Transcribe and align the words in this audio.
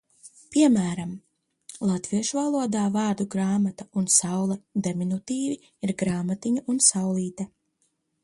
"Piemēram, 0.53 1.09
latviešu 1.89 2.37
valodā 2.37 2.85
vārdu 2.95 3.27
"grāmata" 3.35 3.87
un 4.01 4.09
"saule" 4.15 4.57
deminutīvi 4.87 5.61
ir 5.89 5.93
"grāmatiņa" 6.03 6.65
un 6.75 6.81
"saulīte"." 6.87 7.47